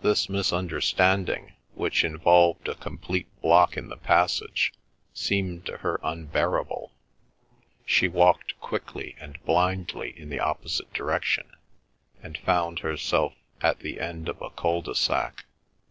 This 0.00 0.30
misunderstanding, 0.30 1.52
which 1.74 2.04
involved 2.04 2.68
a 2.68 2.74
complete 2.74 3.26
block 3.42 3.76
in 3.76 3.90
the 3.90 3.98
passage, 3.98 4.72
seemed 5.12 5.66
to 5.66 5.76
her 5.76 6.00
unbearable. 6.02 6.92
She 7.84 8.08
walked 8.08 8.58
quickly 8.60 9.14
and 9.20 9.38
blindly 9.44 10.18
in 10.18 10.30
the 10.30 10.40
opposite 10.40 10.90
direction, 10.94 11.54
and 12.22 12.38
found 12.38 12.78
herself 12.78 13.34
at 13.60 13.80
the 13.80 14.00
end 14.00 14.30
of 14.30 14.40
a 14.40 14.48
cul 14.48 14.80
de 14.80 14.94
sac. 14.94 15.44